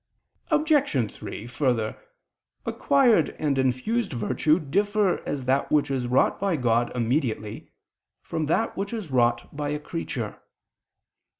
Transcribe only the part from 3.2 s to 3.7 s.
and